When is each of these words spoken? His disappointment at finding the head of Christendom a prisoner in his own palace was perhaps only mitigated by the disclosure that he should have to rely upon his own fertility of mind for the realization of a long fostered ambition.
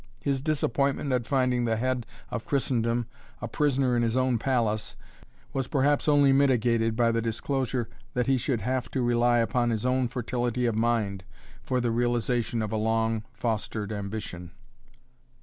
His 0.19 0.41
disappointment 0.41 1.11
at 1.11 1.27
finding 1.27 1.65
the 1.65 1.75
head 1.75 2.07
of 2.31 2.43
Christendom 2.47 3.05
a 3.39 3.47
prisoner 3.47 3.95
in 3.95 4.01
his 4.01 4.17
own 4.17 4.39
palace 4.39 4.95
was 5.53 5.67
perhaps 5.67 6.07
only 6.07 6.33
mitigated 6.33 6.95
by 6.95 7.11
the 7.11 7.21
disclosure 7.21 7.87
that 8.15 8.25
he 8.25 8.35
should 8.39 8.61
have 8.61 8.89
to 8.89 9.03
rely 9.03 9.37
upon 9.37 9.69
his 9.69 9.85
own 9.85 10.07
fertility 10.07 10.65
of 10.65 10.73
mind 10.73 11.23
for 11.61 11.79
the 11.79 11.91
realization 11.91 12.63
of 12.63 12.71
a 12.71 12.77
long 12.77 13.25
fostered 13.31 13.91
ambition. 13.91 14.49